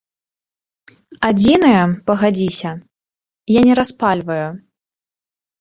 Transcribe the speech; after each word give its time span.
Адзінае, 1.29 1.83
пагадзіся, 2.09 2.71
я 3.57 3.61
не 3.69 3.73
распальваю. 3.81 4.43